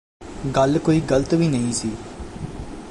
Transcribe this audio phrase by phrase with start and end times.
[0.55, 1.91] ਗੱਲ ਕੋਈ ਗਲਤ ਵੀ ਨਹੀਂ ਸੀ